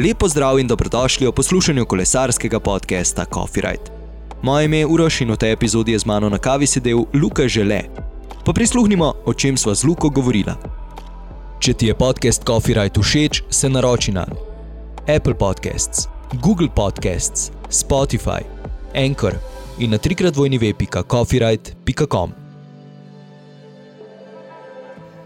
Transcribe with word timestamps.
Lepo 0.00 0.28
zdrav 0.28 0.58
in 0.58 0.66
dobrodošli 0.66 1.26
v 1.26 1.32
poslušanju 1.32 1.84
kolesarskega 1.84 2.60
podcasta 2.60 3.24
Coffee 3.24 3.60
Ride. 3.60 3.92
Moje 4.42 4.64
ime 4.64 4.78
je 4.78 4.86
Uroš 4.86 5.20
in 5.20 5.32
v 5.32 5.36
tej 5.36 5.52
epizodi 5.52 5.92
je 5.92 5.98
z 5.98 6.08
mano 6.08 6.28
na 6.32 6.38
kavi 6.38 6.66
sedel 6.66 7.04
Luka 7.12 7.44
Žele. 7.48 7.82
Pa 8.44 8.52
prisluhnimo, 8.52 9.12
o 9.24 9.34
čem 9.34 9.60
sva 9.60 9.74
z 9.76 9.84
Luko 9.84 10.08
govorila. 10.08 10.56
Če 11.60 11.74
ti 11.76 11.92
je 11.92 11.94
podcast 11.94 12.40
Coffee 12.48 12.72
Ride 12.72 12.96
všeč, 12.96 13.42
se 13.52 13.68
naroči 13.68 14.16
na 14.16 14.24
Apple 15.04 15.36
Podcasts, 15.36 16.08
Google 16.40 16.72
Podcasts, 16.72 17.52
Spotify, 17.68 18.40
Anchor 18.96 19.36
in 19.78 19.90
na 19.90 19.98
trikrat 19.98 20.32
vojni 20.36 20.56
web.coffeeride.com. 20.56 22.32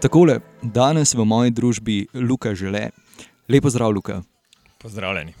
Takole, 0.03 0.39
danes 0.61 1.15
v 1.15 1.23
moji 1.23 1.51
družbi 1.51 2.07
Luka 2.11 2.51
Žele. 2.51 2.91
Lepo 3.47 3.71
zdrav, 3.71 3.95
Luka. 3.95 4.34
Pozdravljeni. 4.77 5.33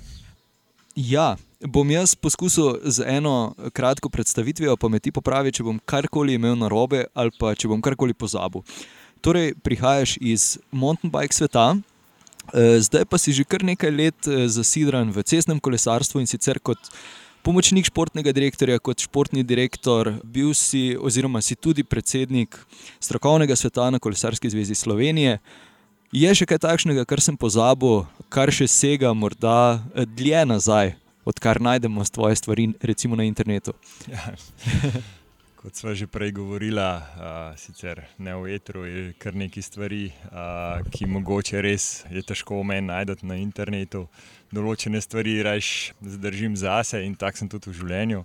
Ja, 0.95 1.35
bom 1.59 1.89
jaz 1.91 2.15
poskusil 2.15 2.77
z 2.83 3.03
eno 3.07 3.55
kratko 3.73 4.09
predstavitvijo, 4.09 4.77
pa 4.77 4.87
me 4.87 4.99
ti 4.99 5.11
popravi, 5.11 5.51
če 5.51 5.65
bom 5.67 5.79
karkoli 5.85 6.37
imel 6.39 6.55
na 6.55 6.69
robe 6.71 7.05
ali 7.13 7.33
pa 7.39 7.51
če 7.55 7.67
bom 7.67 7.81
karkoli 7.83 8.13
pozabil. 8.13 8.63
Torej, 9.21 9.53
prihajaš 9.63 10.15
iz 10.21 10.57
mountain 10.71 11.11
bike 11.11 11.35
sveta, 11.35 11.75
eh, 12.53 12.79
zdaj 12.79 13.05
pa 13.09 13.17
si 13.17 13.33
že 13.33 13.43
kar 13.43 13.63
nekaj 13.63 13.91
let 13.91 14.27
eh, 14.27 14.47
zasidran 14.47 15.11
v 15.11 15.23
cestnem 15.23 15.59
kolesarstvu 15.59 16.21
in 16.21 16.27
sicer 16.27 16.59
kot 16.59 16.79
pomočnik 17.45 17.85
športnega 17.85 18.33
direktorja, 18.33 18.79
kot 18.81 19.03
športni 19.05 19.43
direktor, 19.45 20.15
bil 20.23 20.53
si, 20.57 20.95
oziroma 20.97 21.41
si 21.45 21.55
tudi 21.55 21.83
predsednik 21.85 22.57
strokovnega 22.99 23.55
sveta 23.55 23.91
na 23.93 23.99
Kolesarski 24.01 24.49
zvezi 24.49 24.75
Slovenije. 24.75 25.37
Je 26.13 26.29
še 26.37 26.45
kaj 26.45 26.61
takšnega, 26.61 27.05
kar 27.09 27.21
sem 27.23 27.37
pozabil, 27.37 28.03
kar 28.29 28.51
še 28.53 28.67
sega 28.69 29.09
morda 29.17 29.81
eh, 29.95 30.05
dlje 30.05 30.45
nazaj, 30.45 30.93
odkar 31.25 31.57
najdemo 31.57 32.05
svoje 32.05 32.37
stvari, 32.37 32.69
recimo 32.81 33.17
na 33.17 33.25
internetu? 33.25 33.73
Ja. 34.05 34.35
Kot 35.65 35.81
smo 35.81 35.95
že 35.97 36.05
prej 36.05 36.29
govorili, 36.37 36.77
uh, 36.77 37.57
sicer 37.57 38.03
ne 38.21 38.35
v 38.37 38.53
etru, 38.53 38.85
je 38.85 39.15
kar 39.17 39.33
nekaj 39.33 39.65
stvari, 39.65 40.13
uh, 40.29 40.85
ki 40.93 41.09
mogoče 41.09 41.57
res 41.65 42.05
je 42.13 42.21
težko 42.21 42.61
meni 42.61 42.85
najti 42.91 43.25
na 43.25 43.39
internetu. 43.41 44.03
Določene 44.53 45.01
stvari 45.01 45.39
raje 45.41 45.89
zadržim 46.05 46.53
zase 46.53 47.01
in 47.01 47.17
tako 47.17 47.41
sem 47.41 47.49
tudi 47.49 47.73
v 47.73 47.79
življenju. 47.81 48.21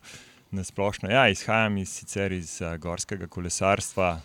Na 0.52 0.66
splošno, 0.68 1.08
ja, 1.08 1.30
izhajam 1.32 1.80
iz, 1.80 1.96
iz 2.04 2.60
uh, 2.60 2.76
gorskega 2.76 3.24
kolesarstva, 3.24 4.18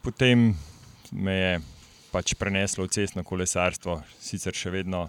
potem 0.00 0.54
me 1.12 1.36
je 1.36 1.52
pač 2.14 2.36
preneslo 2.38 2.86
v 2.86 2.94
cestno 2.94 3.24
kolesarstvo, 3.26 3.98
sicer 4.22 4.54
še 4.54 4.70
vedno 4.70 5.08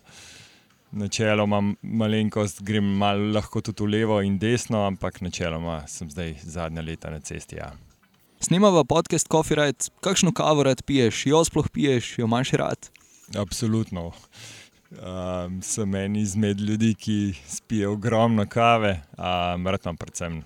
načeloma 0.96 1.62
malenkost 1.82 2.64
grem 2.66 2.88
malo 2.98 3.34
lahko 3.36 3.62
tudi 3.62 3.84
v 3.84 3.92
levo 3.98 4.22
in 4.26 4.40
desno, 4.42 4.86
ampak 4.88 5.22
načeloma 5.22 5.84
sem 5.92 6.10
zdaj 6.10 6.38
zadnja 6.42 6.82
leta 6.86 7.12
na 7.14 7.20
cesti. 7.20 7.60
Ja. 7.60 7.74
Snemava 8.42 8.84
podcast 8.88 9.30
Coffee 9.32 9.58
Ride, 9.60 9.92
kakšno 10.06 10.34
kavo 10.36 10.66
rad 10.66 10.82
piješ, 10.86 11.26
jo 11.30 11.44
sploh 11.46 11.70
piješ, 11.70 12.18
jo 12.20 12.30
imaš 12.30 12.56
rad? 12.62 12.90
Absolutno. 13.38 14.12
Um, 14.96 15.60
sem 15.66 15.96
en 16.00 16.16
izmed 16.16 16.62
ljudi, 16.62 16.94
ki 16.96 17.18
spijo 17.50 17.96
ogromno 17.98 18.46
kave, 18.48 19.00
um, 19.18 19.68
rad 19.68 19.86
imam 19.86 19.98
predvsem 20.00 20.42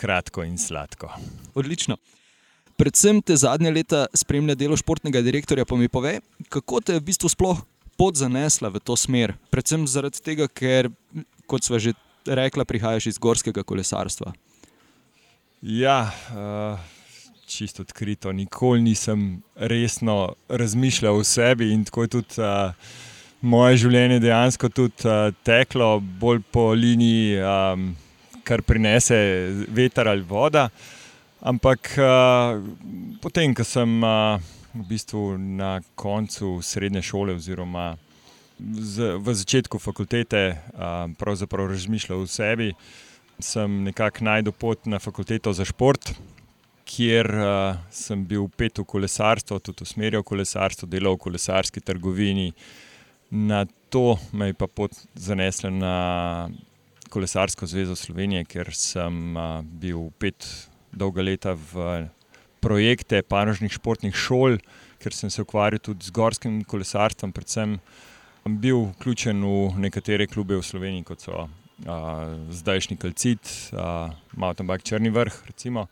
kratko 0.00 0.44
in 0.44 0.58
sladko. 0.58 1.12
Odlično. 1.54 1.96
Predvsem 2.76 3.20
te 3.22 3.36
zadnje 3.38 3.70
leta 3.70 4.06
spremlja 4.14 4.56
delo 4.58 4.76
športnega 4.76 5.22
direktorja, 5.22 5.64
pa 5.64 5.76
mi 5.78 5.88
pove, 5.88 6.18
kako 6.50 6.80
te 6.82 6.96
v 6.98 7.04
bistvu 7.06 7.30
sploh 7.30 7.60
pot 7.96 8.18
zanesla 8.18 8.72
v 8.74 8.82
to 8.82 8.96
smer. 8.98 9.36
Predvsem 9.54 9.86
zaradi 9.86 10.22
tega, 10.24 10.48
ker, 10.50 10.90
kot 11.46 11.62
smo 11.62 11.78
že 11.78 11.94
rekli, 12.26 12.66
prihajaš 12.66 13.12
iz 13.12 13.20
gorskega 13.22 13.62
kolesarstva. 13.62 14.34
Ja, 15.62 16.10
uh, 16.34 16.80
čisto 17.46 17.84
odkrito, 17.86 18.32
nikoli 18.32 18.82
nisem 18.82 19.42
resno 19.54 20.34
razmišljal 20.48 21.16
o 21.16 21.24
sebi 21.24 21.70
in 21.72 21.84
tako 21.84 22.02
je 22.02 22.08
tudi 22.08 22.42
uh, 22.42 22.74
moje 23.40 23.84
življenje 23.84 24.18
dejansko 24.20 24.68
tudi, 24.68 25.06
uh, 25.06 25.30
teklo 25.46 26.00
bolj 26.00 26.42
po 26.50 26.72
liniji, 26.74 27.38
um, 27.40 27.94
kar 28.44 28.62
prinese 28.66 29.16
veter 29.72 30.08
ali 30.08 30.26
voda. 30.26 30.68
Ampak 31.44 31.94
uh, 32.00 32.58
potem, 33.20 33.52
ko 33.54 33.64
sem. 33.64 34.00
Uh, 34.02 34.54
v 34.74 34.82
bistvu 34.88 35.38
na 35.38 35.80
koncu 35.94 36.58
srednje 36.62 37.02
šole, 37.02 37.34
oziroma 37.34 37.94
z, 38.58 39.14
v 39.22 39.34
začetku 39.34 39.78
fakultete, 39.78 40.58
pravzaprav 41.18 41.70
razmišljal 41.70 42.22
o 42.22 42.26
sebi. 42.26 42.72
Sem 43.38 43.82
nekako 43.86 44.24
najdel 44.24 44.52
pot 44.52 44.86
na 44.86 44.98
fakulteto 44.98 45.52
za 45.52 45.64
šport, 45.66 46.12
kjer 46.86 47.26
uh, 47.26 47.78
sem 47.90 48.26
bil 48.26 48.46
pet 48.50 48.78
v 48.78 48.84
kolesarstvo, 48.86 49.58
tudi 49.58 49.86
usmerjal 49.86 50.22
kolesarstvo, 50.22 50.86
delal 50.90 51.16
v 51.16 51.24
kolesarski 51.26 51.80
trgovini. 51.80 52.52
Na 53.30 53.64
to 53.90 54.18
me 54.32 54.52
je 54.52 54.58
pa 54.58 54.66
pot 54.66 54.94
zanesla 55.14 55.70
na 55.70 55.96
Kolesarsko 57.14 57.66
zvezo 57.66 57.94
Slovenije, 57.94 58.44
ker 58.44 58.70
sem 58.74 59.36
uh, 59.38 59.62
bil 59.62 60.10
pet 60.18 60.46
dolga 60.96 61.22
leta 61.22 61.54
v 61.54 62.06
projekte 62.64 63.20
panožnih 63.22 63.72
športnih 63.76 64.14
šol, 64.16 64.58
ker 65.02 65.12
sem 65.12 65.30
se 65.30 65.42
ukvarjal 65.42 65.82
tudi 65.84 66.06
z 66.06 66.14
gorskim 66.14 66.62
kolesarstvom. 66.64 67.32
Predvsem 67.34 67.76
sem 68.44 68.56
bil 68.60 68.90
vključen 68.94 69.40
v 69.44 69.80
nekatere 69.80 70.26
klube 70.26 70.56
v 70.56 70.64
Sloveniji, 70.64 71.04
kot 71.04 71.24
so 71.24 71.44
uh, 71.44 71.48
zdajšnji 72.52 72.96
Kalcit, 73.00 73.52
uh, 73.72 74.12
Mountain 74.36 74.68
Bike 74.68 74.84
Črni 74.84 75.12
vrh. 75.12 75.36
Recimo. 75.46 75.88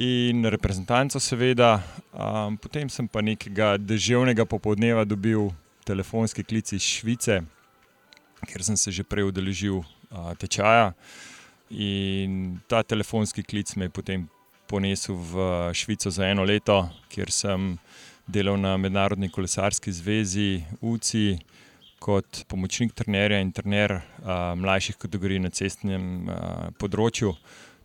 In 0.00 0.46
reprezentanco, 0.46 1.20
seveda. 1.20 1.82
Um, 2.12 2.56
potem 2.56 2.88
sem 2.88 3.08
pa 3.08 3.24
nekega 3.24 3.74
deževnega 3.76 4.46
popoldneva 4.46 5.04
dobil 5.04 5.50
telefonski 5.84 6.44
klic 6.44 6.72
iz 6.72 6.84
Švice, 6.84 7.40
ker 8.46 8.64
sem 8.64 8.76
se 8.76 8.92
že 8.92 9.04
prej 9.04 9.28
udeležil 9.28 9.80
uh, 9.80 10.32
tečaja. 10.38 10.94
In 11.70 12.58
ta 12.66 12.82
telefonski 12.82 13.42
klic 13.42 13.76
me 13.76 13.86
je 13.86 13.94
potem 13.94 14.28
ponesel 14.66 15.14
v 15.14 15.34
Švico 15.74 16.10
za 16.10 16.26
eno 16.26 16.44
leto, 16.44 16.88
kjer 17.10 17.30
sem 17.30 17.76
delal 18.26 18.58
na 18.58 18.76
Mednarodni 18.76 19.30
kolesarski 19.30 19.92
zvezi 19.92 20.62
UCI 20.80 21.38
kot 22.00 22.44
pomočnik 22.48 22.94
trenerja 22.96 23.40
in 23.42 23.52
trener 23.52 23.92
a, 23.98 24.54
mlajših 24.56 24.96
kategorij 24.98 25.42
na 25.42 25.50
cestnem 25.52 26.28
a, 26.28 26.70
področju, 26.80 27.34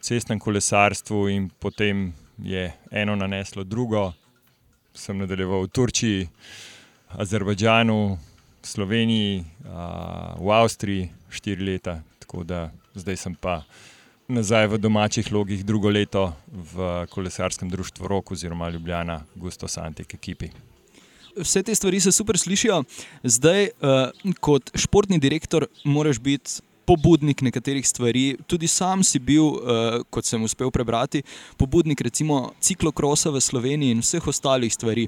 cestnem 0.02 0.40
kolesarstvu, 0.40 1.26
in 1.34 1.50
potem 1.60 2.08
je 2.40 2.70
eno 2.92 3.18
naneslo 3.20 3.66
drugo. 3.68 4.14
Sem 4.96 5.20
nadaljeval 5.20 5.66
v 5.66 5.74
Turčiji, 5.76 6.30
Azerbajdžanu, 7.20 8.18
Sloveniji, 8.64 9.44
a, 9.68 10.36
v 10.40 10.54
Avstriji 10.62 11.10
štiri 11.36 11.74
leta, 11.74 12.00
tako 12.26 12.44
da 12.44 12.72
zdaj 12.98 13.18
sem 13.22 13.36
pa 13.38 13.62
nazaj 14.28 14.68
v 14.68 14.78
domačih 14.82 15.30
logih 15.32 15.62
drugo 15.66 15.90
leto 15.90 16.34
v 16.50 17.06
kolesarskem 17.14 17.70
društvu 17.70 18.08
Rok 18.08 18.32
oziroma 18.32 18.70
Ljubljana, 18.70 19.22
Gusto 19.36 19.68
Santik 19.68 20.14
ekipi. 20.14 20.50
Vse 21.38 21.64
te 21.64 21.76
stvari 21.76 22.00
se 22.00 22.12
super 22.12 22.38
slišijo. 22.38 22.84
Zdaj, 23.24 23.64
uh, 23.64 24.32
kot 24.40 24.72
športni 24.76 25.20
direktor, 25.20 25.68
moraš 25.84 26.20
biti 26.20 26.62
pobudnik 26.86 27.42
nekaterih 27.42 27.88
stvari. 27.88 28.38
Tudi 28.48 28.68
sam 28.68 29.04
si 29.04 29.20
bil, 29.20 29.44
uh, 29.44 30.02
kot 30.10 30.26
sem 30.26 30.44
uspel 30.44 30.72
prebrati, 30.72 31.22
pobudnik 31.58 32.02
recimo 32.02 32.54
ciklokrosa 32.60 33.30
v 33.30 33.42
Sloveniji 33.42 33.92
in 33.92 34.02
vseh 34.02 34.28
ostalih 34.28 34.74
stvari. 34.74 35.08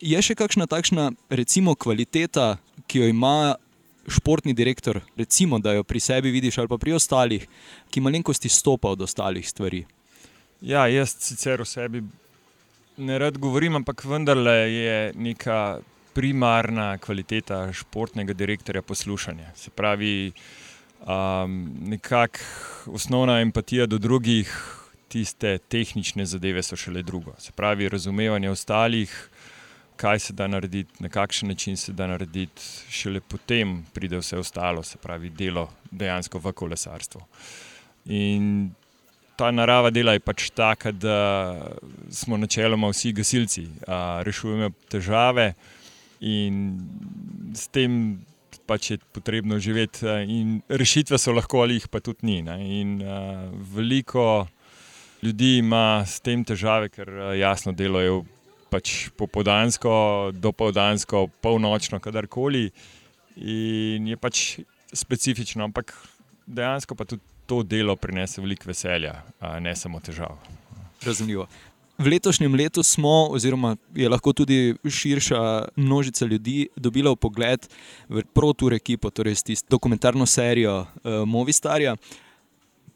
Je 0.00 0.22
še 0.22 0.34
kakšna 0.34 0.66
takšna, 0.66 1.12
recimo, 1.30 1.74
kvaliteta, 1.74 2.56
ki 2.86 3.04
jo 3.04 3.12
ima 3.12 3.54
športni 4.08 4.54
direktor, 4.54 5.00
recimo, 5.16 5.58
da 5.58 5.72
jo 5.72 5.84
pri 5.84 6.00
sebi 6.00 6.30
vidiš, 6.30 6.58
ali 6.58 6.68
pa 6.68 6.78
pri 6.78 6.92
ostalih, 6.92 7.48
ki 7.90 8.00
malenkosti 8.00 8.48
stopa 8.48 8.88
od 8.88 9.02
ostalih 9.02 9.48
stvari? 9.48 9.84
Ja, 10.60 10.86
jaz 10.88 11.16
sicer 11.20 11.60
o 11.60 11.64
sebi 11.64 12.02
ne 12.96 13.18
rad 13.18 13.38
govorim, 13.38 13.76
ampak 13.76 14.04
vendarle 14.04 14.56
je 14.72 15.12
neka 15.16 15.78
primarna 16.14 16.98
kvaliteta 16.98 17.72
športnega 17.72 18.32
direktorja 18.32 18.82
poslušanje. 18.82 19.50
Se 19.54 19.70
pravi, 19.70 20.32
um, 21.04 21.58
nekakšna 21.92 22.46
osnovna 22.86 23.40
empatija 23.40 23.86
do 23.86 23.98
drugih, 23.98 24.52
tiste 25.08 25.58
tehnične 25.58 26.26
zadeve 26.26 26.62
so 26.62 26.76
šele 26.76 27.02
drugo. 27.02 27.34
Se 27.38 27.52
pravi, 27.52 27.88
razumevanje 27.88 28.50
ostalih 28.50 29.28
kaj 29.96 30.18
se 30.18 30.32
da 30.32 30.46
narediti, 30.46 31.02
na 31.02 31.08
kakšen 31.08 31.48
način 31.48 31.76
se 31.76 31.92
da 31.92 32.06
narediti, 32.06 32.62
šele 32.90 33.20
potem 33.20 33.84
pride 33.94 34.18
vse 34.18 34.38
ostalo, 34.38 34.82
se 34.82 34.98
pravi 34.98 35.30
delo 35.30 35.68
dejansko 35.90 36.38
v 36.38 36.52
kolesarstvu. 36.52 37.22
In 38.06 38.70
ta 39.36 39.50
narava 39.50 39.90
dela 39.90 40.12
je 40.12 40.20
pač 40.20 40.50
taka, 40.50 40.92
da 40.92 41.18
smo 42.10 42.36
načeloma 42.36 42.88
vsi 42.92 43.12
gasilci, 43.12 43.66
rešujemo 44.24 44.70
težave 44.88 45.52
in 46.20 46.80
s 47.54 47.68
tem 47.68 48.18
pač 48.66 48.90
je 48.90 48.98
potrebno 49.12 49.58
živeti. 49.62 50.06
In 50.26 50.60
rešitve 50.68 51.18
so 51.18 51.32
lahko, 51.32 51.62
ali 51.62 51.78
jih 51.78 51.88
pa 51.88 52.00
tudi 52.00 52.26
ni. 52.26 52.40
Ne? 52.42 52.56
In 52.80 52.98
uh, 53.02 53.46
veliko 53.74 54.46
ljudi 55.22 55.58
ima 55.58 56.02
s 56.06 56.20
tem 56.20 56.44
težave, 56.44 56.90
ker 56.90 57.08
jasno 57.38 57.72
delajo 57.72 58.24
pač 58.76 59.08
popoldansko, 59.16 60.32
dopoldansko, 60.36 61.26
polnočno, 61.40 62.00
kadarkoli. 62.02 62.68
In 63.36 64.10
je 64.12 64.16
pač 64.20 64.44
specifično, 64.92 65.64
ampak 65.66 65.94
dejansko 66.46 66.96
pa 66.96 67.08
tudi 67.08 67.24
to 67.46 67.62
delo 67.62 67.96
prinese 67.96 68.42
veliko 68.42 68.68
veselja, 68.68 69.20
ne 69.62 69.74
samo 69.76 70.00
težav. 70.02 70.36
Razumljivo. 71.04 71.46
V 71.96 72.10
letošnjem 72.12 72.52
letu 72.58 72.82
smo, 72.84 73.30
oziroma 73.32 73.76
je 73.96 74.08
lahko 74.08 74.34
tudi 74.36 74.74
širša 74.84 75.40
množica 75.80 76.26
ljudi, 76.28 76.66
dobila 76.76 77.14
pogled 77.16 77.64
v 78.08 78.24
Protur 78.36 78.76
ekipo, 78.76 79.08
torej 79.10 79.38
tisto 79.46 79.70
dokumentarno 79.72 80.26
serijo 80.28 80.82
uh, 80.82 81.22
Movistarja. 81.24 81.94
Uh, 81.96 82.25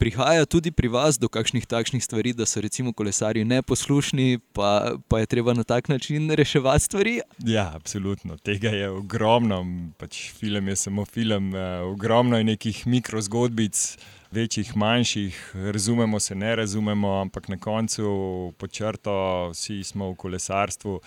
prihaja 0.00 0.46
tudi 0.48 0.70
pri 0.72 0.88
vas 0.88 1.18
do 1.20 1.28
kakšnih 1.28 1.66
takšnih 1.68 2.04
stvari, 2.04 2.32
da 2.32 2.46
so 2.48 2.62
recimo 2.64 2.92
kolesari 2.96 3.44
neposlušni, 3.44 4.38
pa, 4.56 4.96
pa 5.08 5.20
je 5.20 5.28
treba 5.28 5.52
na 5.54 5.64
tak 5.64 5.88
način 5.92 6.30
reševati 6.30 6.84
stvari? 6.84 7.20
Ja, 7.44 7.70
absolutno. 7.74 8.36
Tega 8.36 8.72
je 8.72 8.88
ogromno. 8.88 9.60
Pač 10.00 10.30
film 10.32 10.68
je 10.68 10.76
samo 10.76 11.04
film. 11.04 11.52
Uh, 11.52 11.92
ogromno 11.92 12.40
je 12.40 12.48
nekih 12.48 12.86
mikrozgodbic, 12.86 13.98
večjih, 14.30 14.76
manjših, 14.76 15.38
razumemo 15.74 16.20
se, 16.20 16.34
ne 16.34 16.56
razumemo, 16.56 17.20
ampak 17.20 17.48
na 17.48 17.58
koncu 17.58 18.52
počrto, 18.58 19.50
vsi 19.52 19.82
smo 19.84 20.12
v 20.12 20.16
kolesarstvu. 20.16 21.00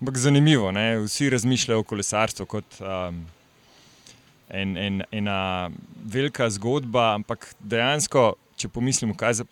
Ampak 0.00 0.16
zanimivo, 0.16 0.72
ne? 0.72 0.96
vsi 1.04 1.30
razmišljajo 1.30 1.80
o 1.80 1.84
kolesarstvu 1.84 2.46
kot. 2.46 2.80
Um, 2.80 3.26
en, 4.50 4.76
en, 4.76 5.02
ena 5.12 5.70
velika 6.04 6.48
zgodba, 6.50 7.14
ampak 7.14 7.50
dejansko, 7.60 8.34
če 8.60 8.68
pomislimo, 8.68 9.14
kaj 9.16 9.42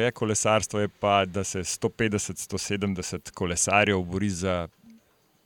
je 0.00 0.10
kolesarstvo, 0.12 0.80
je 0.80 0.88
pa, 0.88 1.24
da 1.24 1.44
se 1.44 1.60
150-170 1.60 3.30
kolesarjev 3.34 4.02
bori 4.02 4.30
za 4.30 4.68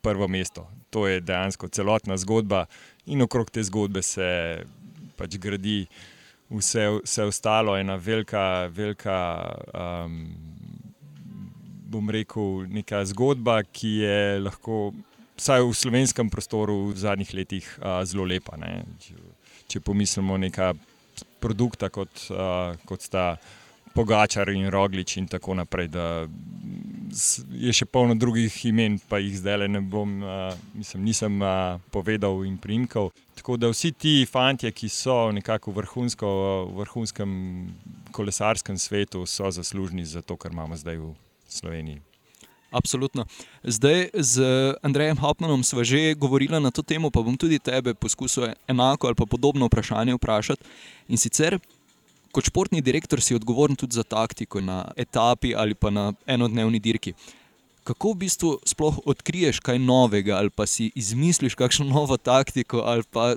prvo 0.02 0.29
mesto. 0.29 0.69
To 0.91 1.06
je 1.08 1.20
dejansko 1.20 1.69
celotna 1.69 2.17
zgodba, 2.17 2.67
in 3.06 3.23
okrog 3.23 3.50
te 3.50 3.62
zgodbe 3.62 4.02
se 4.02 4.64
pač 5.17 5.37
gradi 5.38 5.87
vse, 6.50 6.88
vse 7.05 7.25
ostalo, 7.25 7.76
ena 7.76 7.96
velika, 7.96 8.67
velika 8.73 9.17
um, 9.75 10.20
bom 11.94 12.11
rekel, 12.11 12.64
neka 12.69 13.05
zgodba, 13.05 13.62
ki 13.62 13.96
je 14.02 14.38
lahko 14.41 14.93
vsaj 15.36 15.62
v 15.62 15.75
slovenskem 15.75 16.31
prostoru 16.31 16.92
v 16.92 16.98
zadnjih 16.98 17.34
letih 17.34 17.66
uh, 17.78 18.02
zelo 18.06 18.25
lepa. 18.25 18.58
Če, 19.00 19.19
če 19.69 19.81
pomislimo 19.81 20.38
neka 20.38 20.72
produkta, 21.42 21.90
kot, 21.90 22.28
uh, 22.31 22.75
kot 22.86 23.02
sta 23.02 23.34
Pogačar 23.94 24.48
in 24.50 24.66
Roglič 24.75 25.16
in 25.20 25.28
tako 25.31 25.54
naprej. 25.54 25.86
Je 27.54 27.70
še 27.70 27.86
polno 27.86 28.16
drugih 28.19 28.50
imen, 28.66 28.98
pa 28.98 29.20
jih 29.22 29.36
zdaj 29.38 29.69
ne 29.70 29.78
bom, 29.78 30.16
uh, 30.19 30.50
mislim, 30.75 31.04
nisem 31.06 31.38
uh, 31.38 31.78
povedal 31.94 32.42
in 32.42 32.56
primkal. 32.58 33.12
Tako 33.38 33.58
da 33.60 33.70
vsi 33.70 33.92
ti 33.94 34.14
fanti, 34.26 34.70
ki 34.72 34.90
so 34.90 35.31
nekako 35.31 35.70
v 35.70 35.84
vrhunskem 36.81 37.36
kolesarskem 38.10 38.78
svetu, 38.78 39.22
so 39.31 39.50
zaslužni 39.50 40.02
za 40.06 40.22
to, 40.22 40.34
kar 40.36 40.50
imamo 40.50 40.75
zdaj 40.78 40.98
v 40.98 41.14
Sloveniji. 41.46 42.13
Absolutno. 42.74 43.24
Zdaj 43.62 44.10
z 44.18 44.42
Andrejem 44.82 45.16
Hopmanom 45.22 45.62
smo 45.62 45.84
že 45.84 46.14
govorili 46.18 46.58
na 46.60 46.70
to 46.74 46.82
temo, 46.82 47.10
pa 47.10 47.22
bom 47.22 47.36
tudi 47.38 47.62
tebe 47.62 47.94
poskusil 47.94 48.50
enako 48.66 49.06
ali 49.06 49.14
pa 49.14 49.26
podobno 49.26 49.66
vprašanje 49.70 50.14
vprašati. 50.18 50.64
In 51.08 51.18
sicer, 51.18 51.58
kot 52.34 52.50
športni 52.50 52.82
direktor, 52.82 53.22
si 53.22 53.34
odgovoren 53.34 53.78
tudi 53.78 53.94
za 53.94 54.02
taktiko 54.02 54.60
na 54.60 54.90
etapi 54.96 55.54
ali 55.54 55.74
pa 55.74 55.90
na 55.90 56.12
enodnevni 56.26 56.82
dirki. 56.82 57.14
Kako 57.84 58.12
v 58.12 58.20
bistvu 58.26 58.50
sploh 58.66 58.98
odkriješ 59.06 59.60
kaj 59.60 59.78
novega, 59.78 60.34
ali 60.36 60.50
pa 60.50 60.66
si 60.66 60.90
izmisliš 60.94 61.54
kakšno 61.54 61.86
novo 61.86 62.16
taktiko, 62.16 62.82
ali 62.82 63.06
pa 63.06 63.36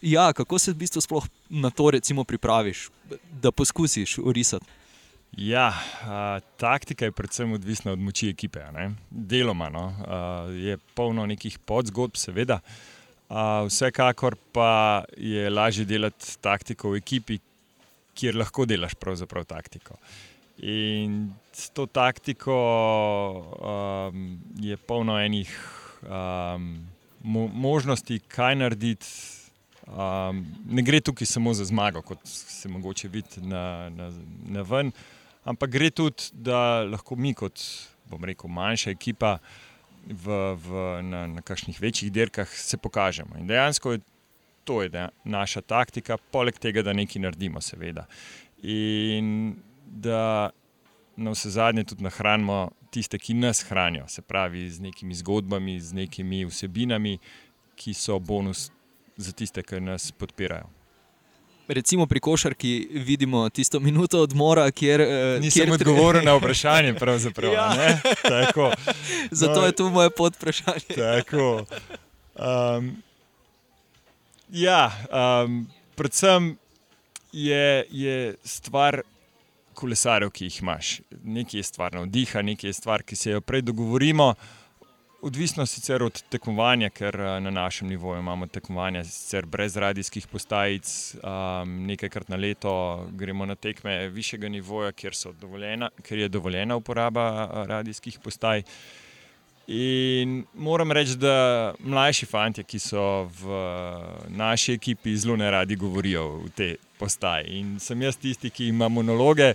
ja, 0.00 0.32
kako 0.32 0.58
se 0.58 0.72
v 0.72 0.80
bistvu 0.80 1.00
sploh 1.00 1.28
na 1.50 1.70
to 1.70 1.90
pripraviš, 2.24 2.88
da 3.42 3.52
poskusiš 3.52 4.18
urisati. 4.18 4.64
Ja, 5.36 5.68
a, 5.68 6.40
taktika 6.56 7.04
je 7.04 7.12
predvsem 7.12 7.52
odvisna 7.52 7.92
od 7.92 8.00
moči 8.00 8.30
ekipe. 8.32 8.60
Deloma 9.10 9.68
no, 9.68 9.92
a, 10.06 10.20
je 10.50 10.78
polno 10.94 11.26
nekih 11.26 11.58
podzgodb, 11.58 12.16
seveda. 12.16 12.60
A, 13.28 13.66
vsekakor 13.68 14.36
pa 14.52 15.04
je 15.16 15.50
lažje 15.50 15.84
delati 15.84 16.38
taktiko 16.40 16.94
v 16.94 17.02
ekipi, 17.02 17.38
kjer 18.16 18.36
lahko 18.40 18.64
delaš 18.64 18.94
pravzaprav 18.96 19.44
taktiko. 19.44 19.98
In 20.64 21.34
s 21.52 21.68
to 21.76 21.84
taktiko 21.86 22.56
um, 23.60 24.38
je 24.56 24.76
polno 24.76 25.18
enih 25.20 25.50
um, 26.02 26.70
mo 27.20 27.46
možnosti, 27.52 28.18
kaj 28.28 28.56
narediti. 28.56 29.06
Um, 29.86 30.40
ne 30.66 30.82
gre 30.82 31.00
tukaj 31.00 31.28
samo 31.28 31.52
za 31.54 31.64
zmago, 31.64 32.00
kot 32.02 32.24
se 32.24 32.68
mogoče 32.68 33.08
vidi 33.08 33.44
na, 33.44 33.90
na, 33.90 34.08
na 34.48 34.64
ven, 34.66 34.90
ampak 35.46 35.70
gre 35.70 35.90
tudi, 35.90 36.30
da 36.32 36.82
lahko 36.84 37.16
mi, 37.16 37.32
kot 37.34 37.62
bom 38.10 38.24
rekel, 38.26 38.50
manjša 38.50 38.92
ekipa 38.94 39.36
v, 40.06 40.34
v, 40.62 40.84
na, 41.06 41.24
na 41.30 41.42
kakšnih 41.42 41.78
večjih 41.82 42.12
dirkah, 42.12 42.50
se 42.50 42.78
pokažemo. 42.78 43.38
In 43.40 43.48
dejansko 43.50 43.96
je 43.96 44.02
to 44.66 44.82
je 44.82 45.08
naša 45.24 45.60
taktika, 45.62 46.16
poleg 46.34 46.58
tega, 46.58 46.82
da 46.82 46.92
nekaj 46.92 47.22
naredimo, 47.22 47.60
seveda. 47.62 48.06
In 48.62 49.54
da 49.86 50.50
na 51.16 51.30
vse 51.30 51.52
zadnje 51.54 51.84
tudi 51.84 52.02
nahranimo 52.02 52.72
tiste, 52.90 53.18
ki 53.18 53.34
nas 53.38 53.62
hranijo, 53.68 54.08
se 54.08 54.22
pravi 54.22 54.66
z 54.70 54.82
nekimi 54.82 55.14
zgodbami, 55.14 55.78
z 55.80 55.94
nekimi 55.94 56.42
vsebinami, 56.50 57.18
ki 57.78 57.94
so 57.94 58.18
bonus 58.18 58.70
za 59.16 59.32
tiste, 59.32 59.62
ki 59.62 59.80
nas 59.80 60.10
podpirajo 60.12 60.66
recimo 61.68 62.06
pri 62.06 62.20
košarki 62.20 62.88
vidimo 62.92 63.48
tisto 63.48 63.80
minuto 63.80 64.20
odmora, 64.22 64.70
kjer. 64.70 65.00
Uh, 65.00 65.08
Nisem 65.40 65.72
odgovoril 65.72 66.24
na 66.24 66.34
vprašanje, 66.38 66.94
pravzaprav. 66.94 67.52
ja. 67.52 67.98
Zato 69.30 69.60
no, 69.60 69.66
je 69.66 69.72
to 69.72 69.90
moje 69.90 70.10
podvprašanje. 70.10 70.96
tako. 70.96 71.64
Um, 72.34 73.02
ja, 74.50 74.92
um, 75.44 75.66
predvsem 75.94 76.56
je, 77.32 77.84
je 77.90 78.34
stvar 78.44 79.00
kolesarjev, 79.74 80.30
ki 80.30 80.44
jih 80.44 80.62
imaš. 80.62 81.00
Nekaj 81.24 81.58
je 81.60 81.64
stvar 81.64 81.94
navdiha, 81.94 82.42
nekaj 82.42 82.68
je 82.68 82.72
stvar, 82.72 83.02
ki 83.02 83.16
se 83.16 83.30
jo 83.30 83.40
prej 83.40 83.62
dogovorimo. 83.62 84.34
Odvisno 85.22 85.64
sicer 85.66 86.02
od 86.02 86.18
tekmovanja, 86.28 86.90
ker 86.90 87.16
eh, 87.20 87.40
na 87.40 87.50
našem 87.50 87.88
nivoju 87.88 88.20
imamo 88.20 88.46
tekmovanja 88.46 89.02
brez 89.46 89.76
radijskih 89.76 90.26
postajic, 90.26 91.16
um, 91.22 91.86
nekajkrat 91.86 92.28
na 92.28 92.36
leto 92.36 93.06
gremo 93.12 93.46
na 93.46 93.54
tekme 93.54 94.08
višjega 94.08 94.48
nivoja, 94.48 94.92
kjer, 94.92 95.12
kjer 96.02 96.20
je 96.20 96.28
dovoljena 96.28 96.76
uporaba 96.76 97.26
eh, 97.26 97.66
radijskih 97.66 98.18
postaj. 98.24 98.62
In 99.66 100.44
moram 100.54 100.92
reči, 100.92 101.16
da 101.16 101.74
mlajši 101.78 102.26
fanti, 102.26 102.62
ki 102.64 102.78
so 102.78 103.24
v 103.24 103.50
eh, 103.50 104.28
naši 104.28 104.76
ekipi, 104.76 105.16
zelo 105.16 105.36
ne 105.36 105.50
radi 105.50 105.76
govorijo 105.76 106.28
v 106.44 106.50
te 106.54 106.68
postaje. 106.98 107.48
In 107.58 107.80
sem 107.80 108.02
jaz 108.02 108.16
tisti, 108.16 108.50
ki 108.50 108.68
ima 108.68 108.88
monologe. 108.88 109.54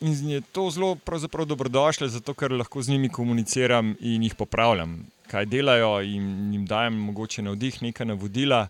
In 0.00 0.28
je 0.28 0.40
to 0.40 0.70
zelo 0.70 0.96
dobrodošlo, 1.44 2.08
zato 2.08 2.34
ker 2.34 2.52
lahko 2.52 2.82
z 2.82 2.88
njimi 2.88 3.08
komuniciram 3.08 3.96
in 4.00 4.22
jih 4.22 4.34
popravljam, 4.34 5.06
kaj 5.28 5.46
delajo, 5.46 6.00
in 6.00 6.52
jim 6.52 6.66
dajem 6.66 6.94
mogoče 6.94 7.42
navdih, 7.42 7.82
nekaj 7.82 8.06
navodila. 8.06 8.68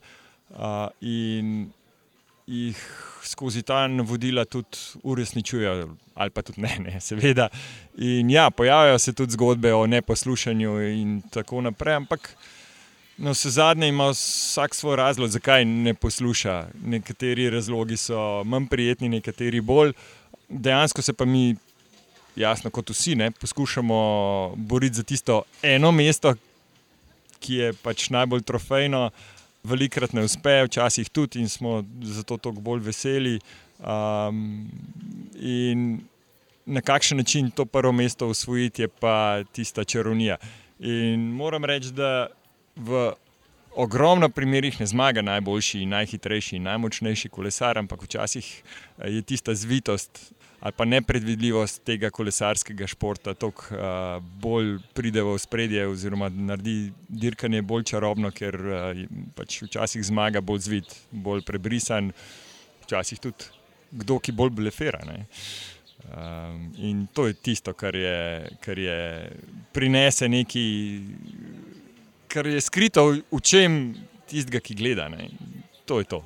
Uh, 0.50 0.88
in 1.00 1.70
jih 2.46 2.76
skozi 3.22 3.62
ta 3.62 3.86
navodila 3.86 4.44
tudi 4.44 4.78
uresničujejo, 5.02 5.88
ali 6.14 6.30
pa 6.30 6.42
tudi 6.42 6.60
ne, 6.60 6.76
ne, 6.78 7.00
seveda. 7.00 7.48
In 7.98 8.30
ja, 8.30 8.50
pojavljajo 8.50 8.98
se 8.98 9.12
tudi 9.12 9.32
zgodbe 9.32 9.74
o 9.74 9.86
neposlušanju 9.86 10.80
in 10.82 11.22
tako 11.30 11.60
naprej, 11.60 11.94
ampak 11.94 12.34
na 13.18 13.30
vse 13.30 13.50
zadnje 13.50 13.88
ima 13.88 14.08
vsak 14.10 14.74
svoj 14.74 14.96
razlog, 14.96 15.28
zakaj 15.28 15.64
ne 15.64 15.94
posluša. 15.94 16.66
Nekateri 16.84 17.50
razlogi 17.50 17.96
so 17.96 18.44
manj 18.44 18.66
prijetni, 18.66 19.08
nekateri 19.08 19.60
bolj 19.60 19.92
dejansko 20.50 21.02
se 21.02 21.12
pa 21.12 21.24
mi, 21.24 21.56
jasno, 22.36 22.70
kot 22.70 22.90
vsi, 22.90 23.14
ne, 23.14 23.30
poskušamo 23.30 24.54
boriti 24.56 24.94
za 24.94 25.02
tisto 25.02 25.42
eno 25.62 25.92
mesto, 25.92 26.34
ki 27.40 27.54
je 27.54 27.72
pač 27.72 28.10
najbolj 28.10 28.42
trofejno. 28.42 29.10
Velikrat 29.64 30.14
ne 30.16 30.24
uspe, 30.24 30.62
včasih 30.64 31.08
tudi 31.12 31.42
in 31.42 31.48
smo 31.48 31.82
zato 32.02 32.36
toliko 32.36 32.62
bolj 32.64 32.80
veseli. 32.80 33.34
Um, 33.80 34.70
in 35.36 36.00
na 36.66 36.80
kakšen 36.80 37.18
način 37.18 37.50
to 37.50 37.64
prvo 37.64 37.92
mesto 37.92 38.28
usvojiti, 38.28 38.82
je 38.82 38.88
pa 38.88 39.44
tista 39.52 39.84
čarovnija. 39.84 40.36
In 40.78 41.20
moram 41.20 41.64
reči, 41.64 41.92
da 41.92 42.28
v 42.76 43.12
ogromno 43.76 44.28
primerih 44.28 44.80
ne 44.80 44.86
zmaga 44.86 45.22
najboljši, 45.22 45.86
najhitrejši 45.86 46.56
in 46.56 46.62
najmočnejši 46.62 47.28
kolesar, 47.28 47.78
ampak 47.78 48.02
včasih 48.02 48.62
eh, 48.98 49.10
je 49.10 49.22
tista 49.22 49.54
zvitost 49.54 50.32
ali 50.60 50.76
pa 50.76 50.84
nepredvidljivost 50.84 51.82
tega 51.88 52.10
kolesarskega 52.10 52.86
športa 52.90 53.34
toliko 53.34 53.74
uh, 53.74 54.22
bolj 54.42 54.76
pride 54.94 55.22
v 55.24 55.38
spredje, 55.40 55.86
oziroma 55.88 56.28
naredi 56.28 56.92
dirkanje 57.08 57.62
bolj 57.62 57.86
čarobno, 57.92 58.30
ker 58.30 58.58
uh, 58.60 59.04
pač 59.36 59.62
včasih 59.64 60.04
zmaga 60.04 60.44
bolj 60.44 60.66
zvit, 60.68 60.96
bolj 61.10 61.44
prebrisan, 61.48 62.12
včasih 62.84 63.22
tudi 63.24 63.48
kdo, 63.90 64.20
ki 64.20 64.36
bolj 64.36 64.52
blefera. 64.60 65.00
Um, 65.10 66.68
in 66.78 67.06
to 67.14 67.26
je 67.26 67.34
tisto, 67.34 67.72
kar 67.74 67.96
je, 67.96 68.50
kar 68.60 68.78
je 68.78 69.00
prinese 69.72 70.28
neki 70.28 70.66
kar 72.30 72.46
je 72.46 72.60
skrito 72.62 73.10
v 73.10 73.40
čem 73.42 73.80
tistega, 74.30 74.62
ki 74.62 74.76
gleda. 74.78 75.08
Ne? 75.10 75.26
To 75.90 75.98
je 75.98 76.04
to. 76.04 76.22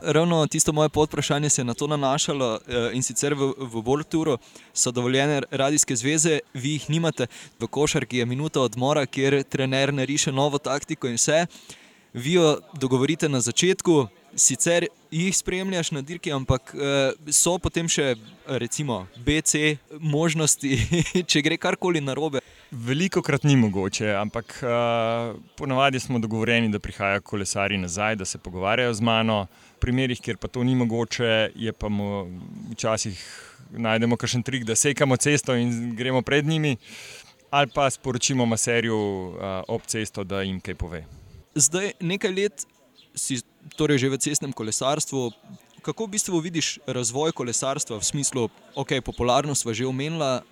Ravno 0.00 0.46
tisto 0.46 0.72
moje 0.72 0.88
podprašanje 0.88 1.50
se 1.50 1.60
je 1.60 1.64
na 1.64 1.74
to 1.74 1.86
nanašalo 1.86 2.58
eh, 2.68 2.90
in 2.94 3.02
sicer 3.02 3.34
v, 3.34 3.50
v 3.58 3.82
Borturu 3.82 4.38
so 4.72 4.90
dovoljene 4.90 5.42
radijske 5.50 5.96
zveze, 5.96 6.38
vi 6.54 6.76
jih 6.76 6.90
nimate, 6.90 7.26
v 7.58 7.66
košarki 7.66 8.18
je 8.18 8.26
minuta 8.26 8.60
odmora, 8.60 9.06
kjer 9.06 9.42
trener 9.42 9.94
nariše 9.94 10.32
novo 10.32 10.58
taktiko 10.58 11.08
in 11.08 11.18
vse. 11.18 11.46
Vi 12.14 12.32
jo 12.32 12.60
dogovorite 12.78 13.28
na 13.28 13.40
začetku, 13.40 14.06
sicer 14.34 14.86
jih 15.10 15.36
spremljaš 15.36 15.90
na 15.90 16.00
dirki, 16.02 16.32
ampak 16.32 16.74
uh, 16.74 17.32
so 17.34 17.58
potem 17.58 17.88
še, 17.88 18.14
recimo, 18.46 19.06
BC 19.26 19.76
možnosti, 19.98 20.78
če 21.30 21.42
gre 21.42 21.58
karkoli 21.58 22.00
narobe. 22.00 22.40
Veliko 22.70 23.22
krat 23.22 23.44
ni 23.48 23.56
mogoče, 23.56 24.10
ampak 24.12 24.60
uh, 24.62 25.40
ponavadi 25.56 26.00
smo 26.00 26.18
dogovorjeni, 26.18 26.68
da 26.68 26.78
prihajajo 26.78 27.20
kolesari 27.20 27.78
nazaj, 27.78 28.16
da 28.16 28.24
se 28.24 28.38
pogovarjajo 28.38 28.94
z 28.94 29.00
mano. 29.00 29.46
V 29.76 29.80
primerih, 29.80 30.20
kjer 30.20 30.36
pa 30.36 30.48
to 30.48 30.64
ni 30.64 30.74
mogoče, 30.74 31.50
je 31.54 31.72
pa 31.72 31.88
mu 31.88 32.26
včasih 32.72 33.22
najdemo 33.70 34.16
kakšen 34.16 34.42
trik, 34.42 34.64
da 34.68 34.76
sekamo 34.76 35.16
cesto 35.16 35.56
in 35.56 35.96
gremo 35.96 36.22
pred 36.22 36.46
njimi, 36.46 36.76
ali 37.50 37.70
pa 37.74 37.90
sporočimo 37.90 38.46
maserju 38.46 38.98
uh, 38.98 39.38
ob 39.68 39.86
cesto, 39.86 40.24
da 40.24 40.42
jim 40.42 40.60
kaj 40.60 40.74
pove. 40.74 41.04
Zdaj 41.54 41.92
nekaj 42.00 42.32
let 42.32 42.66
si 43.14 43.40
torej 43.76 43.98
že 43.98 44.12
v 44.12 44.18
cestnem 44.18 44.52
kolesarstvu. 44.52 45.30
Kako 45.82 46.04
v 46.04 46.10
bistvu 46.18 46.40
vidiš 46.44 46.78
razvoj 46.86 47.32
kolesarstva 47.32 47.96
v 47.96 48.04
smislu, 48.04 48.48
da 48.48 48.82
okay, 48.82 49.00
je 49.00 49.08
popularnost 49.08 49.64
že 49.72 49.86
omenila, 49.86 50.42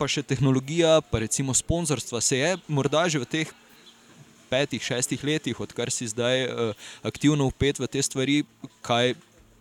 pa 0.00 0.08
še 0.08 0.24
tehnologija, 0.24 1.02
pa 1.12 1.20
recimo 1.20 1.52
sponzorstva 1.52 2.22
se 2.24 2.40
je 2.40 2.54
morda 2.68 3.04
že 3.12 3.20
v 3.20 3.28
teh 3.28 3.52
petih, 4.50 4.82
šestih 4.82 5.20
letih, 5.24 5.60
odkar 5.60 5.92
si 5.92 6.08
zdaj 6.08 6.48
uh, 6.48 6.72
aktivno 7.04 7.46
upet 7.52 7.78
v 7.78 7.86
te 7.86 8.00
stvari, 8.02 8.40
kaj 8.80 9.12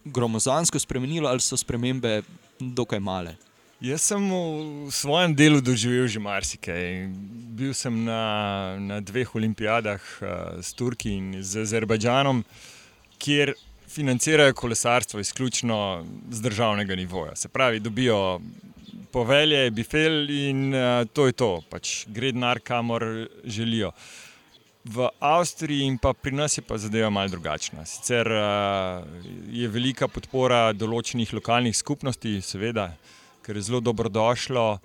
gromozansko 0.07 0.79
spremenilo 0.79 1.27
ali 1.29 1.43
so 1.43 1.59
spremembe 1.59 2.21
dokaj 2.59 3.03
male? 3.03 3.35
Jaz 3.83 4.09
sem 4.11 4.23
v 4.27 4.91
svojem 4.91 5.35
delu 5.35 5.61
doživel 5.63 6.07
že 6.07 6.19
marsikaj. 6.19 7.07
Bil 7.55 7.71
sem 7.75 7.95
na, 8.03 8.75
na 8.79 8.97
dveh 8.99 9.27
olimpijadah 9.35 9.99
uh, 9.99 10.27
s 10.63 10.71
Turki 10.75 11.15
in 11.19 11.39
z 11.43 11.67
Azerbajdžanom. 11.67 12.43
Kjer 13.19 13.55
financirajo 13.89 14.53
kolesarstvo 14.53 15.19
izključno 15.19 16.05
z 16.31 16.41
državnega 16.41 16.95
nivoja. 16.95 17.35
Se 17.35 17.47
pravi, 17.47 17.79
dobijo 17.79 18.39
povelje, 19.11 19.69
bifel 19.71 20.29
in 20.29 20.73
uh, 20.73 21.03
to 21.13 21.27
je 21.29 21.35
to, 21.37 21.51
pač 21.69 22.05
gre 22.07 22.31
denar, 22.35 22.61
kamor 22.63 23.05
želijo. 23.43 23.91
V 24.89 25.09
Avstriji 25.19 25.85
in 25.85 25.97
pa 26.01 26.13
pri 26.13 26.33
nas 26.37 26.57
je 26.57 26.63
pa 26.65 26.77
zadeva 26.79 27.09
malce 27.09 27.35
drugačna. 27.35 27.85
Sicer 27.85 28.27
uh, 28.31 29.03
je 29.51 29.67
velika 29.67 30.07
podpora 30.07 30.69
določenih 30.73 31.33
lokalnih 31.35 31.75
skupnosti, 31.77 32.39
seveda, 32.41 32.93
ker 33.45 33.59
je 33.59 33.67
zelo 33.69 33.83
dobrodošlo. 33.83 34.79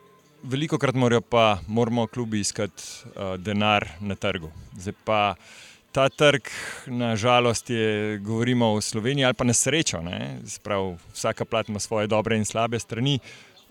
Veliko 0.45 0.77
krat 0.79 0.99
morajo 0.99 1.23
pa 1.25 1.61
moramo 1.69 2.07
klubi 2.07 2.43
iskati 2.45 2.83
uh, 3.15 3.37
denar 3.41 3.87
na 4.01 4.19
trgu. 4.19 4.51
Zdaj 4.77 4.99
pa 5.07 5.21
uh, 5.33 5.63
ta 5.95 6.09
trg, 6.09 6.49
nažalost, 6.87 7.71
je, 7.71 8.19
govorimo 8.19 8.73
o 8.75 8.81
Sloveniji 8.81 9.25
ali 9.25 9.35
pa 9.35 9.45
na 9.45 9.53
srečo, 9.53 10.03
Sprav, 10.47 10.97
vsaka 11.13 11.45
plat 11.45 11.69
ima 11.69 11.79
svoje 11.79 12.07
dobre 12.07 12.37
in 12.37 12.45
slabe 12.45 12.79
strani. 12.79 13.19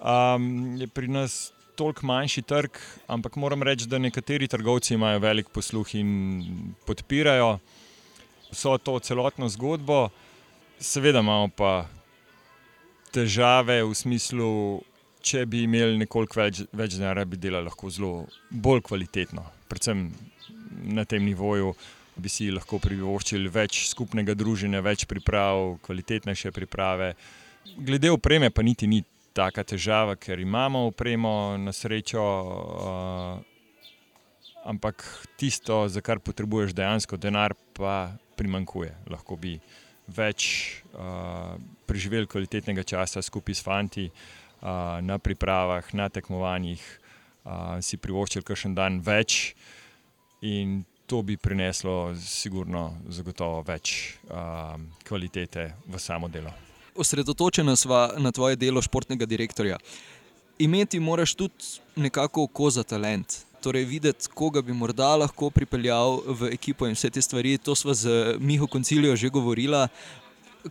Um, 0.04 0.76
je 0.82 0.88
pri 0.88 1.08
nas 1.08 1.54
toliko 1.76 2.06
manjši 2.06 2.42
trg, 2.42 2.78
ampak 3.08 3.36
moram 3.36 3.64
reči, 3.64 3.88
da 3.88 3.98
nekateri 3.98 4.48
trgovci 4.48 4.94
imajo 4.94 5.20
velik 5.20 5.50
posluh 5.50 5.96
in 5.96 6.10
podpirajo 6.86 7.58
vso 8.52 8.78
to 8.78 9.00
celotno 9.00 9.50
zgodbo. 9.50 10.10
Seveda 10.80 11.24
imamo 11.24 11.48
pa 11.48 11.86
težave 13.16 13.80
v 13.84 13.96
smislu, 13.96 14.82
če 15.24 15.46
bi 15.46 15.64
imeli 15.64 15.98
nekoliko 16.02 16.42
več, 16.42 16.66
več 16.74 16.98
denarja, 17.00 17.26
bi 17.26 17.40
delali 17.40 17.70
lahko 17.70 17.90
zelo 17.90 18.14
bolj 18.50 18.84
kvalitetno, 18.90 19.46
predvsem 19.72 20.10
na 20.84 21.06
tem 21.06 21.24
nivoju 21.24 21.74
bi 22.16 22.30
si 22.30 22.52
lahko 22.54 22.78
privoščili 22.82 23.50
več 23.50 23.88
skupnega 23.90 24.36
druženja, 24.38 24.84
več 24.86 25.08
priprav, 25.10 25.78
kvalitetnejše 25.86 26.52
priprave. 26.54 27.14
Glede 27.78 28.12
opreme, 28.14 28.52
pa 28.54 28.62
niti 28.62 28.90
ni 28.90 29.00
taka 29.34 29.64
težava, 29.64 30.16
ker 30.16 30.40
imamo 30.40 30.86
opremo 30.92 31.58
na 31.58 31.74
srečo. 31.74 32.22
Uh, 32.22 33.54
ampak 34.64 35.04
tisto, 35.36 35.88
za 35.88 36.02
kar 36.02 36.20
potrebuješ 36.24 36.74
dejansko 36.74 37.18
denar, 37.18 37.54
pa 37.76 38.16
primankuje. 38.40 38.94
Lahko 39.12 39.36
bi 39.36 39.58
več 40.08 40.80
uh, 40.96 41.60
preživeli 41.88 42.28
kvalitetnega 42.28 42.84
časa 42.84 43.22
skupaj 43.22 43.56
s 43.56 43.64
fanti 43.64 44.08
uh, 44.08 45.00
na 45.04 45.20
pripravah, 45.20 45.94
na 45.94 46.10
tekmovanjih, 46.10 46.82
uh, 47.44 47.80
si 47.84 48.00
privoščili 48.00 48.48
kakšen 48.48 48.76
dan 48.76 49.00
več. 49.04 49.54
In 50.44 50.84
to 51.08 51.22
bi 51.24 51.38
prineslo, 51.38 52.16
sigurno, 52.20 52.94
zagotovo 53.12 53.64
več 53.68 54.16
uh, 54.28 54.76
kvalitete 55.08 55.74
v 55.88 56.00
samo 56.00 56.32
delo. 56.32 56.73
Osredotočena 56.96 57.76
smo 57.76 58.08
na 58.18 58.32
tvoje 58.32 58.56
delo 58.56 58.82
športnega 58.82 59.26
direktorja. 59.26 59.78
Imeti 60.60 61.00
moraš 61.00 61.34
tudi 61.36 61.54
nekako 61.96 62.44
oko 62.44 62.70
za 62.70 62.84
talent. 62.84 63.46
Torej, 63.62 63.86
videti, 63.86 64.28
koga 64.34 64.62
bi 64.62 64.74
morda 64.74 65.16
lahko 65.16 65.50
pripeljal 65.50 66.20
v 66.28 66.52
ekipo 66.54 66.88
in 66.88 66.98
vse 66.98 67.10
te 67.10 67.22
stvari. 67.22 67.58
To 67.58 67.76
smo 67.76 67.94
z 67.94 68.36
Miho 68.40 68.68
Koncilijo 68.68 69.16
že 69.16 69.30
govorili. 69.30 69.88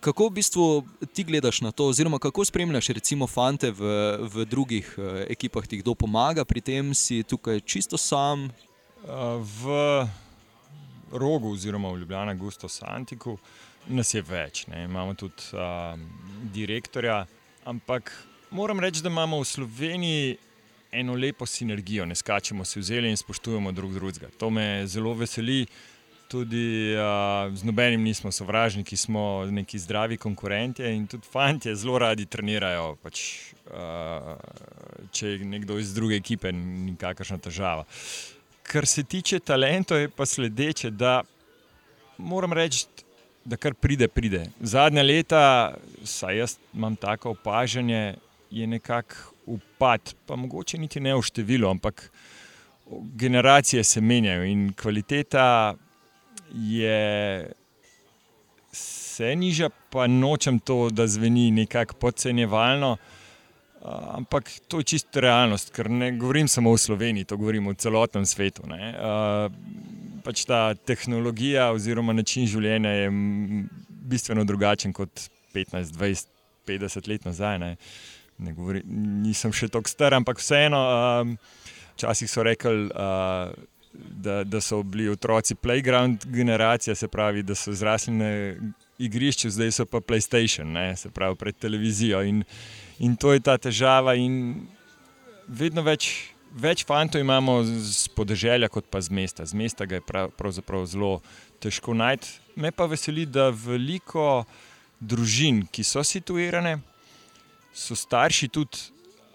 Kako 0.01 0.29
v 0.29 0.31
bistvu 0.31 0.85
ti 1.13 1.25
gledaš 1.25 1.61
na 1.61 1.71
to, 1.73 1.87
oziroma 1.93 2.19
kako 2.19 2.45
spremljaš, 2.45 2.89
recimo, 2.89 3.27
fante 3.27 3.71
v, 3.71 3.83
v 4.25 4.45
drugih 4.49 4.95
uh, 4.97 5.05
ekipah, 5.29 5.67
ti 5.67 5.83
kdo 5.83 5.95
pomaga 5.95 6.45
pri 6.45 6.61
tem, 6.61 6.95
si 6.95 7.23
tukaj 7.23 7.61
čisto 7.61 8.01
sam? 8.01 8.49
Uh, 9.05 9.37
v 9.45 10.09
rogu, 11.13 11.53
oziroma 11.53 11.93
v 11.93 11.99
Ljubljana, 12.05 12.35
Gusto 12.35 12.69
Santiku, 12.69 13.37
nas 13.89 14.15
je 14.15 14.23
več. 14.23 14.67
Ne? 14.71 14.85
Imamo 14.85 15.15
tudi 15.19 15.51
uh, 15.57 15.99
direktorja, 16.55 17.25
ampak 17.65 18.13
moram 18.51 18.81
reči, 18.81 19.03
da 19.03 19.11
imamo 19.11 19.41
v 19.41 19.49
Sloveniji 19.49 20.37
eno 20.93 21.15
lepo 21.17 21.47
sinergijo, 21.47 22.05
ne 22.07 22.15
skačemo 22.15 22.65
se 22.65 22.81
vzeli 22.81 23.11
in 23.11 23.17
spoštujemo 23.17 23.73
drug 23.73 23.95
drugega. 23.95 24.29
To 24.39 24.51
me 24.51 24.87
zelo 24.87 25.15
veseli. 25.15 25.65
Tudi 26.33 26.95
uh, 26.97 27.53
z 27.53 27.67
nobenim 27.69 28.01
nismo 28.01 28.31
sovražniki, 28.33 28.97
smo 28.97 29.45
neki 29.53 29.79
zdravi 29.79 30.17
konkurenti 30.17 30.87
in 30.89 31.05
tudi 31.07 31.29
fanti 31.29 31.75
zelo 31.77 31.99
radi 32.01 32.25
trenirajo. 32.25 32.95
Pač, 33.03 33.21
uh, 33.69 34.31
če 35.13 35.35
je 35.35 35.45
nekdo 35.45 35.77
iz 35.77 35.93
druge 35.93 36.17
ekipe, 36.17 36.49
ni 36.57 36.95
kakršna 36.97 37.37
težava. 37.37 37.85
Kar 38.65 38.89
se 38.89 39.05
tiče 39.05 39.43
talentov, 39.45 40.01
je 40.01 40.09
pa 40.09 40.25
sledeče, 40.25 40.95
da 40.97 41.19
moram 42.17 42.57
reči, 42.57 42.87
da 43.45 43.57
kar 43.57 43.75
pride, 43.75 44.09
pride. 44.09 44.47
Zadnja 44.61 45.03
leta, 45.03 45.75
saj 46.05 46.39
jaz 46.39 46.57
imam 46.75 46.97
tako 46.97 47.31
opažanje, 47.31 48.15
je 48.51 48.67
nekako 48.67 49.17
upad, 49.47 50.15
pa 50.27 50.37
mogoče 50.37 50.79
niti 50.79 51.01
ne 51.01 51.15
v 51.15 51.23
številu, 51.23 51.71
ampak 51.71 52.11
generacije 53.15 53.85
se 53.85 54.01
menjajo 54.01 54.45
in 54.45 54.73
kvaliteta 54.73 55.75
je. 56.53 57.51
Se 58.73 59.35
niža, 59.37 59.69
pa 59.91 60.07
nočem 60.07 60.59
to, 60.59 60.89
da 60.91 61.07
zveni 61.07 61.51
nekako 61.51 61.95
podcenjevalno. 61.95 62.97
Uh, 63.83 63.89
ampak 64.17 64.51
to 64.69 64.79
je 64.79 64.85
čisto 64.85 65.21
realnost, 65.21 65.73
ker 65.75 65.91
ne 65.91 66.13
govorim 66.17 66.49
samo 66.49 66.71
o 66.71 66.79
Sloveniji, 66.79 67.25
to 67.25 67.37
govorim 67.37 67.67
o 67.67 67.75
celotnem 67.75 68.27
svetu. 68.27 68.63
Uh, 68.63 69.53
pač 70.25 70.45
ta 70.49 70.75
tehnologija 70.75 71.71
oziroma 71.75 72.15
način 72.17 72.47
življenja 72.47 72.91
je 72.91 73.11
bistveno 74.13 74.45
drugačen 74.45 74.93
kot 74.93 75.29
15, 75.55 75.95
20, 75.99 76.31
50 76.69 77.09
let 77.09 77.27
nazaj. 77.29 77.59
Ne? 77.59 77.77
Ne 78.43 78.55
govorim, 78.57 78.87
nisem 79.23 79.53
še 79.55 79.69
tako 79.73 79.91
star, 79.91 80.17
ampak 80.17 80.41
vseeno. 80.43 80.81
Uh, 80.81 81.61
včasih 81.95 82.31
so 82.31 82.43
rekli, 82.43 82.89
uh, 82.89 83.53
da, 83.93 84.45
da 84.45 84.61
so 84.61 84.83
bili 84.83 85.09
otroci 85.09 85.55
playground 85.55 86.27
generacija, 86.27 86.95
se 86.95 87.09
pravi, 87.09 87.43
da 87.43 87.55
so 87.55 87.73
zrasli 87.73 88.15
na 88.15 88.31
igrišču, 88.99 89.51
zdaj 89.51 89.73
so 89.73 89.87
pa 89.87 90.01
PlayStation, 90.01 90.73
ne, 90.73 90.97
se 90.97 91.11
pravi 91.11 91.37
pred 91.37 91.57
televizijo. 91.59 92.23
In, 92.23 92.43
in 92.99 93.17
to 93.17 93.33
je 93.33 93.41
ta 93.41 93.59
težava. 93.59 94.15
In 94.15 94.67
vedno 95.49 95.83
več, 95.83 96.32
več 96.55 96.85
fantov 96.85 97.21
imamo 97.21 97.61
z 97.65 98.09
podeželja, 98.17 98.69
kot 98.69 98.87
pa 98.91 99.01
z 99.01 99.13
mesta. 99.13 99.47
Z 99.47 99.57
mesta 99.57 99.87
ga 99.89 99.99
je 99.99 100.05
prav, 100.05 100.31
pravzaprav 100.37 100.87
zelo 100.87 101.21
težko 101.63 101.95
najti. 101.95 102.39
Me 102.57 102.73
pa 102.73 102.87
veseli, 102.87 103.25
da 103.27 103.51
veliko 103.51 104.45
družin, 105.01 105.65
ki 105.73 105.85
so 105.85 106.05
situirane, 106.05 106.79
so 107.73 107.97
starši 107.97 108.49
tudi 108.53 108.91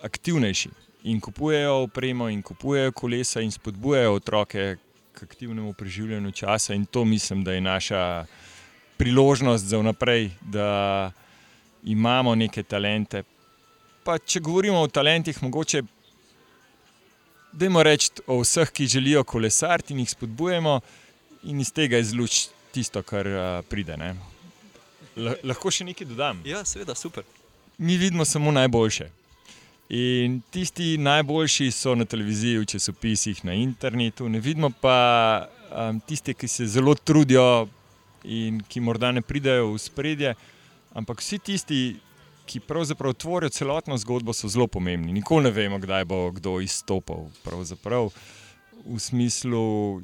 aktivnejši 0.06 0.70
in 1.10 1.22
kupujejo 1.24 1.88
opremo, 1.88 2.30
in 2.30 2.44
kupujejo 2.46 2.92
kolesa, 2.92 3.42
in 3.42 3.52
spodbujajo 3.52 4.14
otroke 4.20 4.76
k 5.14 5.24
aktivnemu 5.24 5.74
preživljanju 5.74 6.32
časa. 6.32 6.74
In 6.74 6.86
to 6.86 7.06
mislim, 7.06 7.44
da 7.44 7.54
je 7.54 7.62
naša 7.62 8.26
priložnost 8.98 9.66
za 9.66 9.78
vnaprej, 9.78 10.30
da 10.42 11.12
imamo 11.84 12.36
neke 12.36 12.64
talente. 12.64 13.24
Pa 14.04 14.18
če 14.18 14.40
govorimo 14.40 14.82
o 14.82 14.88
talentih, 14.88 15.44
mogoče. 15.44 15.84
Dajmo 17.58 17.82
reči 17.84 18.12
o 18.28 18.36
vseh, 18.44 18.70
ki 18.70 18.86
želijo 18.88 19.24
kolesariti 19.24 19.94
in 19.94 20.00
jih 20.00 20.10
spodbujamo, 20.10 20.80
in 21.44 21.62
iz 21.62 21.72
tega 21.74 21.98
izlučiti 21.98 22.54
tisto, 22.72 23.02
kar 23.02 23.28
uh, 23.28 23.66
pride. 23.66 23.96
Ne? 23.98 24.12
Lahko 25.42 25.72
še 25.74 25.88
nekaj 25.88 26.06
dodam. 26.06 26.44
Ja, 26.46 26.62
seveda, 26.66 26.94
super. 26.96 27.26
Mi 27.78 27.98
vidimo 27.98 28.26
samo 28.26 28.52
najboljše. 28.54 29.10
In 29.90 30.42
tisti 30.54 30.98
najboljši 31.02 31.72
so 31.72 31.96
na 31.96 32.06
televiziji, 32.06 32.60
v 32.62 32.70
časopisih, 32.76 33.42
na 33.46 33.58
internetu, 33.58 34.30
ne 34.30 34.40
vidimo 34.40 34.70
pa 34.70 35.48
um, 35.72 35.98
tiste, 36.06 36.38
ki 36.38 36.48
se 36.48 36.68
zelo 36.70 36.94
trudijo 36.94 37.66
in 38.24 38.62
ki 38.70 38.86
morda 38.86 39.12
ne 39.12 39.26
pridejo 39.26 39.72
v 39.74 39.82
spredje. 39.82 40.36
Ampak 40.94 41.26
vsi 41.26 41.40
tisti, 41.40 41.82
ki 42.48 42.62
pravzaprav 42.64 43.14
tvorijo 43.14 43.50
celotno 43.50 43.98
zgodbo, 43.98 44.34
so 44.34 44.48
zelo 44.48 44.68
pomembni. 44.68 45.14
Nikoli 45.14 45.44
ne 45.44 45.52
vemo, 45.52 45.80
kdaj 45.80 46.06
bo 46.06 46.32
kdo 46.32 46.60
izstopil. 46.64 47.28
Pravzaprav. 47.44 48.10
V 48.88 49.00
smislu, 49.02 49.62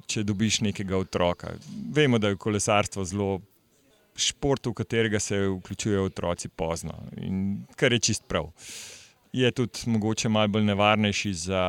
če 0.10 0.26
dobiš 0.28 0.60
nekega 0.66 0.98
otroka. 0.98 1.54
Vemo, 1.94 2.20
da 2.20 2.34
je 2.34 2.40
kolesarstvo 2.42 3.06
zelo 3.08 3.40
šport, 4.16 4.66
v 4.68 4.74
katerega 4.74 5.20
se 5.20 5.40
vključujejo 5.48 6.06
otroci 6.06 6.50
pozno 6.50 6.94
in 7.18 7.64
kar 7.76 7.94
je 7.94 8.00
čist 8.00 8.28
prav. 8.28 8.52
Je 9.34 9.52
tudi 9.52 9.90
mogoče 9.90 10.30
malo 10.30 10.48
bolj 10.48 10.64
nevarnejši 10.64 11.34
za 11.34 11.64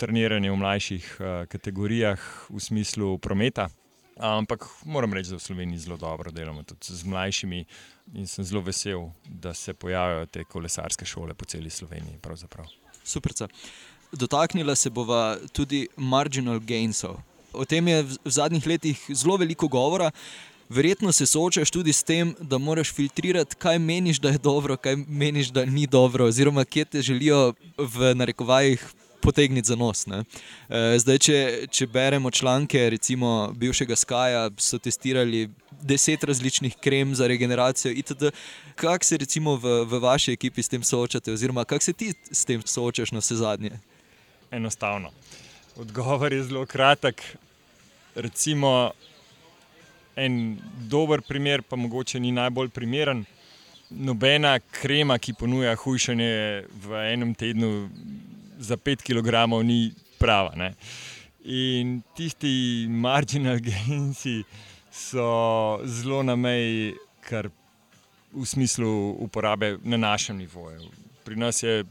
treniranje 0.00 0.50
v 0.50 0.56
mlajših 0.56 1.06
uh, 1.20 1.26
kategorijah 1.48 2.20
v 2.50 2.60
smislu 2.60 3.18
prometa. 3.18 3.68
Ampak 4.16 4.66
moram 4.84 5.12
reči, 5.12 5.30
da 5.30 5.36
v 5.36 5.42
Sloveniji 5.42 5.78
zelo 5.78 5.96
dobro 5.96 6.30
delamo 6.30 6.62
tudi 6.62 6.92
z 6.96 7.04
mlajšimi 7.04 7.64
in 8.14 8.26
sem 8.26 8.44
zelo 8.44 8.60
vesel, 8.62 9.08
da 9.24 9.54
se 9.54 9.74
pojavljajo 9.74 10.26
te 10.26 10.44
kolesarske 10.44 11.04
šole 11.04 11.34
po 11.34 11.44
celi 11.44 11.70
Sloveniji. 11.70 12.18
Super. 13.04 13.32
Dotaknila 14.12 14.74
se 14.74 14.90
bova 14.90 15.38
tudi 15.52 15.88
marginal 15.96 16.58
gainsov. 16.60 17.20
O 17.52 17.64
tem 17.64 17.88
je 17.88 18.02
v 18.02 18.30
zadnjih 18.30 18.66
letih 18.66 18.98
zelo 19.14 19.36
veliko 19.36 19.68
govora. 19.68 20.10
Verjetno 20.70 21.12
se 21.12 21.26
soočaš 21.26 21.70
tudi 21.70 21.92
s 21.92 22.02
tem, 22.06 22.34
da 22.40 22.58
moraš 22.58 22.92
filtrirati, 22.94 23.56
kaj 23.58 23.78
meniš, 23.78 24.20
da 24.22 24.30
je 24.30 24.38
dobro, 24.38 24.76
kaj 24.76 24.96
meniš, 24.96 25.50
da 25.50 25.64
ni 25.64 25.86
dobro, 25.86 26.26
oziroma 26.30 26.64
kje 26.64 26.84
te 26.84 27.02
želijo 27.02 27.54
v 27.78 28.14
narekovajih 28.14 28.84
potegniti 29.22 29.68
za 29.68 29.76
nos. 29.76 30.06
Ne? 30.06 30.24
Eh, 30.68 30.98
zdaj, 30.98 31.18
če, 31.18 31.38
če 31.70 31.86
beremo 31.86 32.30
članke, 32.30 32.90
recimo 32.90 33.52
bivšega 33.56 33.96
Skaja, 33.96 34.48
so 34.58 34.78
testirali 34.78 35.48
deset 35.82 36.24
različnih 36.24 36.76
krem 36.80 37.14
za 37.14 37.26
regeneracijo. 37.26 37.92
Itd. 37.92 38.32
Kako 38.74 39.04
se 39.04 39.16
recimo 39.16 39.56
v, 39.56 39.84
v 39.84 40.00
vaši 40.02 40.32
ekipi 40.32 40.62
s 40.62 40.68
tem 40.68 40.82
soočate, 40.82 41.32
oziroma 41.32 41.64
kako 41.64 41.84
se 41.84 41.92
ti 41.92 42.12
s 42.30 42.44
tem 42.44 42.62
soočaš 42.64 43.12
na 43.12 43.20
vse 43.20 43.36
zadnje? 43.40 43.78
Enostavno. 44.50 45.10
Odgovor 45.76 46.32
je 46.32 46.42
zelo 46.42 46.66
kratek. 46.66 47.22
Recimo, 48.14 48.90
en 50.16 50.58
dober 50.88 51.22
primer, 51.22 51.62
pa 51.62 51.76
mogoče 51.76 52.20
ni 52.20 52.32
najbolj 52.32 52.68
primeren. 52.68 53.24
Nobena 53.90 54.58
krema, 54.60 55.18
ki 55.18 55.32
ponuja 55.34 55.74
hujšanje 55.76 56.32
v 56.84 57.00
enem 57.12 57.34
tednu 57.34 57.88
za 58.60 58.76
5 58.76 59.02
kg, 59.02 59.48
ni 59.64 59.92
prava. 60.20 60.52
Ne? 60.56 60.74
In 61.44 62.02
tisti 62.16 62.86
marginal 62.88 63.60
gainsi 63.68 64.42
so 64.92 65.80
zelo 65.84 66.22
na 66.22 66.36
meji, 66.36 66.94
kar 67.24 67.48
v 68.32 68.44
smislu 68.46 69.16
uporabe 69.24 69.78
na 69.82 69.96
našem 69.96 70.36
nivoju. 70.36 70.92
Pri 71.24 71.36
nas 71.36 71.62
je 71.62 71.84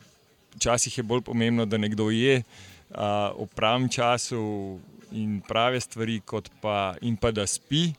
včasih 0.55 0.97
je 0.97 1.03
bolj 1.03 1.21
pomembno, 1.21 1.65
da 1.65 1.77
nekdo 1.77 2.09
je 2.09 2.39
uh, 2.39 3.35
v 3.35 3.47
pravem 3.55 3.89
času, 3.89 4.79
in 5.11 5.41
prave 5.47 5.79
stvari, 5.79 6.21
kot 6.25 6.49
pa, 6.61 6.95
pa 7.21 7.31
da 7.31 7.47
spi, 7.47 7.93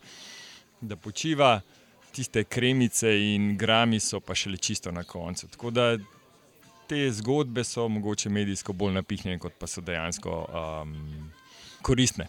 da 0.81 0.97
počiva, 0.97 1.61
tiste 2.13 2.45
kremice 2.45 3.11
in 3.35 3.57
grami 3.57 4.01
so 4.01 4.21
pa 4.21 4.35
še 4.35 4.51
le 4.51 4.59
čisto 4.59 4.91
na 4.93 5.05
koncu. 5.05 5.49
Tako 5.49 5.71
da 5.71 5.93
te 6.91 7.13
zgodbe 7.13 7.65
so 7.65 7.89
mogoče 7.89 8.29
medijsko 8.29 8.73
bolj 8.73 8.97
napihnjene, 8.99 9.39
kot 9.39 9.55
pa 9.59 9.69
so 9.71 9.81
dejansko 9.81 10.33
um, 10.51 10.97
koristne. 11.87 12.27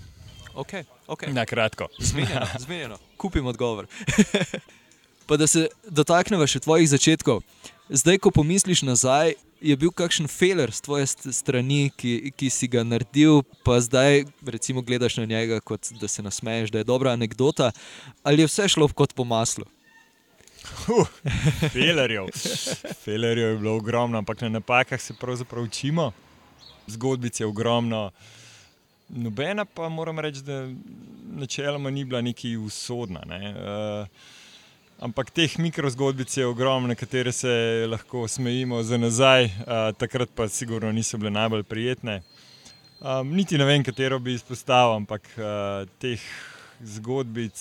Okay, 0.54 0.84
okay. 1.08 1.34
Na 1.34 1.46
kratko. 1.50 1.88
Zmenjeno, 2.00 2.46
zmenjeno. 2.66 2.98
kupim 3.18 3.48
odgovor. 3.50 3.88
pa 5.28 5.38
da 5.38 5.48
se 5.48 5.66
dotaknemo 5.90 6.46
še 6.48 6.62
tvojih 6.62 6.90
začetkov. 6.92 7.42
Zdaj, 7.90 8.20
ko 8.22 8.30
pomisliš 8.36 8.84
nazaj, 8.86 9.34
je 9.62 9.78
bil 9.82 9.90
kakšen 9.98 10.30
feler 10.30 10.70
z 10.70 10.86
tvoje 10.86 11.10
strani, 11.10 11.90
ki, 11.98 12.30
ki 12.38 12.54
si 12.54 12.70
ga 12.70 12.86
naredil, 12.86 13.42
pa 13.66 13.80
zdaj 13.82 14.28
recimo 14.46 14.86
gledaš 14.86 15.18
na 15.24 15.26
njega, 15.26 15.58
kot 15.66 15.90
da 16.02 16.08
se 16.08 16.22
nasmeješ, 16.22 16.70
da 16.70 16.84
je 16.84 16.90
dobra 16.92 17.18
anekdota, 17.18 17.72
ali 18.22 18.46
je 18.46 18.52
vse 18.52 18.70
šlo 18.76 18.92
kot 18.94 19.18
po 19.18 19.26
maslu? 19.26 19.66
Uh, 20.88 21.08
felerjev. 21.74 22.28
felerjev 23.04 23.50
je 23.50 23.58
bilo 23.58 23.76
ogromno, 23.76 24.18
ampak 24.18 24.42
na 24.42 24.50
napakah 24.50 25.02
se 25.02 25.14
pravzaprav 25.14 25.64
učimo. 25.64 26.12
Zgodbic 26.88 27.40
je 27.40 27.46
ogromno. 27.46 28.12
Nobena 29.10 29.66
pa 29.66 29.90
moram 29.90 30.20
reči, 30.20 30.42
da 30.42 30.70
načeloma 31.32 31.90
ni 31.90 32.06
bila 32.06 32.22
neki 32.22 32.58
usodna. 32.58 33.22
Ne. 33.26 33.56
Uh, 33.56 34.08
Ampak 35.02 35.32
teh 35.34 35.50
mikrozgodbic 35.58 36.30
je 36.38 36.46
ogromno, 36.46 36.88
na 36.88 36.96
katere 36.96 37.32
se 37.32 37.50
lahko 37.90 38.28
smejimo 38.28 38.84
za 38.84 38.98
nazaj, 38.98 39.46
uh, 39.46 39.52
takrat 39.98 40.30
pa 40.36 40.46
sigurno 40.48 40.92
niso 40.92 41.18
bile 41.18 41.32
najbolj 41.32 41.64
prijetne. 41.64 42.22
Um, 43.00 43.32
niti 43.34 43.58
ne 43.58 43.66
vem, 43.66 43.84
katero 43.84 44.20
bi 44.20 44.36
izpostavil, 44.38 44.94
ampak 45.00 45.26
uh, 45.42 45.90
teh 45.98 46.22
zgodbic 46.84 47.58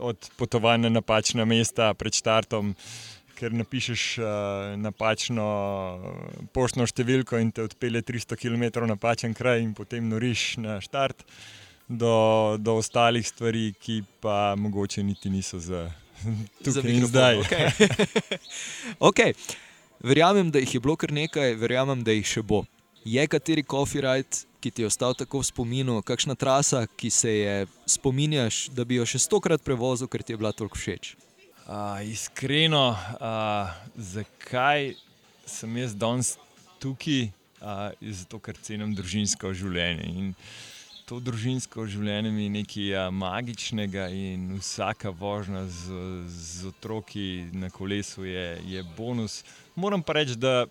od 0.00 0.30
potovanja 0.36 0.88
na 0.88 1.00
napačna 1.00 1.44
mesta 1.44 1.94
pred 1.94 2.14
štartom, 2.14 2.74
ker 3.34 3.52
napišeš 3.52 4.02
uh, 4.18 4.26
napačno 4.78 5.46
poštno 6.54 6.86
številko 6.86 7.40
in 7.42 7.50
te 7.54 7.64
odpelje 7.66 8.04
300 8.06 8.38
km 8.38 8.64
na 8.84 8.94
napačen 8.94 9.34
kraj 9.34 9.62
in 9.62 9.74
potem 9.74 10.06
noriš 10.08 10.54
na 10.62 10.78
štart, 10.80 11.26
do, 11.88 12.56
do 12.58 12.78
ostalih 12.80 13.26
stvari, 13.26 13.72
ki 13.80 14.02
pa 14.20 14.54
mogoče 14.56 15.02
niti 15.02 15.30
niso 15.30 15.58
za 15.58 15.90
tukaj 16.64 16.90
in 16.90 17.06
zdaj. 17.06 17.42
Okay. 17.44 17.98
okay. 19.10 19.34
Verjamem, 20.04 20.50
da 20.50 20.58
jih 20.58 20.74
je 20.74 20.80
bilo 20.80 20.96
kar 20.96 21.12
nekaj, 21.12 21.54
verjamem, 21.60 22.04
da 22.04 22.12
jih 22.12 22.26
še 22.26 22.42
bo. 22.42 22.64
Je 23.04 23.24
kateri 23.28 23.64
coffee 23.68 24.00
ride, 24.04 24.44
ki 24.64 24.72
ti 24.72 24.84
je 24.84 24.88
ostal 24.88 25.12
tako 25.12 25.42
v 25.42 25.48
spominu, 25.50 26.00
kakšna 26.00 26.34
trasa, 26.40 26.86
ki 26.96 27.12
se 27.12 27.32
je 27.36 27.54
spominjaš, 27.96 28.70
da 28.72 28.88
bi 28.88 28.96
jo 28.96 29.04
še 29.04 29.20
stokrat 29.20 29.60
prevozil, 29.60 30.08
ker 30.08 30.24
ti 30.24 30.32
je 30.32 30.40
bila 30.40 30.54
toliko 30.56 30.80
všeč? 30.80 31.14
Uh, 31.64 32.00
iskreno, 32.08 32.96
uh, 33.20 33.72
zakaj 33.96 34.94
sem 35.44 35.80
jaz 35.84 35.92
danes 35.92 36.38
tukaj? 36.80 37.28
Uh, 37.60 37.92
zato, 38.12 38.40
ker 38.40 38.56
cenim 38.60 38.96
družinsko 38.96 39.52
življenje. 39.56 40.08
In, 40.08 40.32
uh, 40.32 40.72
to 41.04 41.18
družinsko 41.20 41.84
življenje 41.90 42.32
je 42.32 42.50
nekaj 42.52 42.86
ja, 42.88 43.04
magičnega 43.12 44.06
in 44.16 44.54
vsaka 44.56 45.12
vožnja 45.12 45.66
z, 45.68 45.98
z 46.32 46.70
otroki 46.70 47.26
na 47.52 47.68
kolesu 47.72 48.24
je, 48.24 48.46
je 48.64 48.84
bonus. 48.96 49.42
Moram 49.76 50.02
pa 50.02 50.16
reči, 50.16 50.38
da 50.40 50.64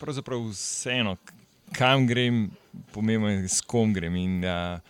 pravzaprav 0.00 0.48
vseeno, 0.48 1.16
kam 1.76 2.06
grem, 2.08 2.46
pomembno 2.92 3.30
je, 3.30 3.48
s 3.48 3.60
kom 3.60 3.94
grem. 3.94 4.16
In 4.16 4.42
ja, 4.44 4.80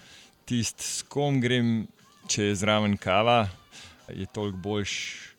tisti, 0.48 0.84
s 0.84 1.06
kom 1.08 1.40
grem, 1.40 1.86
če 2.30 2.50
je 2.50 2.58
zraven 2.62 2.96
kava, 3.00 3.46
je 4.08 4.26
toliko 4.32 4.62
boljš. 4.62 4.96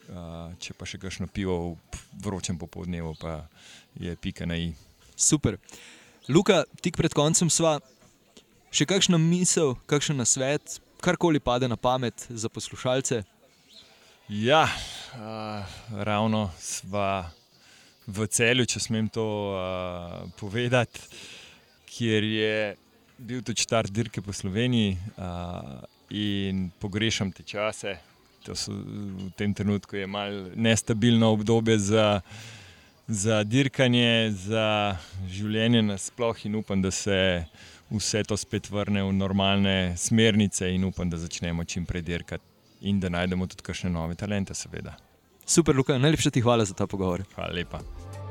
Uh, 0.07 0.53
če 0.63 0.71
pa 0.79 0.87
še 0.87 1.01
kakšno 1.01 1.25
pivo 1.27 1.75
v 1.75 1.97
vročem 2.23 2.55
popoldnevu, 2.55 3.11
pa 3.19 3.41
je 3.99 4.13
pika 4.15 4.47
na 4.47 4.55
i. 4.55 4.69
Super. 5.19 5.57
Luka, 6.31 6.61
tik 6.79 6.95
pred 6.95 7.11
koncem 7.11 7.51
sva 7.51 7.75
Še 8.67 8.83
kakšna 8.83 9.17
misel, 9.17 9.77
kakšen 9.87 10.19
nasvet, 10.19 10.75
karkoli 10.99 11.39
pade 11.39 11.69
na 11.71 11.77
pamet 11.79 12.25
za 12.27 12.49
poslušalce? 12.51 13.21
Ja, 14.27 14.65
uh, 14.67 15.77
ravno 16.03 16.49
sva 16.59 17.31
v 18.05 18.27
celju, 18.27 18.67
če 18.67 18.81
smem 18.83 19.07
to 19.07 19.23
uh, 19.55 20.27
povedati, 20.39 20.99
kjer 21.97 22.23
je 22.23 22.75
bil 23.17 23.41
tudi 23.41 23.61
štart 23.61 23.91
dirke 23.91 24.21
po 24.21 24.33
Sloveniji 24.33 24.97
uh, 25.17 25.81
in 26.09 26.69
pogrešam 26.79 27.31
te 27.31 27.43
čase. 27.43 27.97
So, 28.47 28.71
v 28.71 29.31
tem 29.35 29.53
trenutku 29.53 29.95
je 29.95 30.07
malo 30.07 30.53
nestabilno 30.55 31.33
obdobje 31.35 31.79
za, 31.79 32.21
za 33.07 33.41
dirkanje, 33.43 34.31
za 34.31 34.95
življenje 35.27 35.81
nasplošno, 35.83 36.47
in 36.47 36.55
upam, 36.61 36.81
da 36.81 36.91
se 36.91 37.43
vse 37.89 38.23
to 38.23 38.37
spet 38.39 38.69
vrne 38.71 39.03
v 39.03 39.11
normalne 39.11 39.97
smernice, 39.99 40.69
in 40.71 40.85
upam, 40.87 41.09
da 41.09 41.19
začnemo 41.19 41.65
čim 41.67 41.85
prej 41.85 42.05
dirkati 42.07 42.87
in 42.87 43.01
da 43.03 43.09
najdemo 43.09 43.47
tudi 43.51 43.65
kakšne 43.67 43.89
nove 43.89 44.15
talente, 44.15 44.55
seveda. 44.55 44.95
Super, 45.43 45.75
Luka, 45.75 45.97
najlepša 45.97 46.31
ti 46.31 46.43
hvala 46.45 46.65
za 46.65 46.75
ta 46.77 46.87
pogovor. 46.87 47.25
Hvala 47.35 47.51
lepa. 47.57 47.81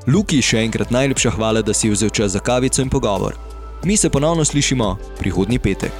Luki, 0.07 0.41
še 0.41 0.63
enkrat 0.63 0.93
najlepša 0.93 1.35
hvala, 1.35 1.61
da 1.61 1.75
si 1.77 1.91
vzel 1.93 2.09
čas 2.09 2.33
za 2.33 2.41
kavico 2.41 2.81
in 2.81 2.89
pogovor. 2.89 3.37
Mi 3.83 3.97
se 3.97 4.09
ponovno 4.09 4.45
slišimo 4.45 4.97
prihodnji 5.19 5.59
petek. 5.59 5.91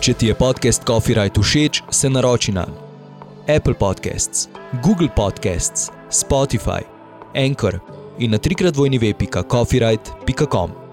Če 0.00 0.12
ti 0.14 0.26
je 0.26 0.34
podcast 0.34 0.84
Coffee 0.86 1.14
Right 1.14 1.38
všeč, 1.42 1.82
se 1.90 2.10
naroči 2.10 2.52
na 2.52 2.66
Apple 3.56 3.74
Podcasts, 3.74 4.48
Google 4.82 5.08
Podcasts, 5.16 5.90
Spotify, 6.10 6.82
Anchor 7.34 7.78
in 8.18 8.30
na 8.30 8.38
trikrat 8.38 8.76
vojni 8.76 8.98
web.coffeeright.com. 8.98 10.85